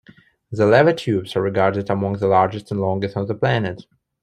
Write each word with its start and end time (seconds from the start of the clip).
The 0.51 0.65
lava 0.65 0.95
tubes 0.95 1.35
are 1.35 1.43
regarded 1.43 1.87
amongst 1.91 2.21
the 2.21 2.27
largest 2.27 2.71
and 2.71 2.81
longest 2.81 3.15
on 3.15 3.27
the 3.27 3.35
planet. 3.35 3.85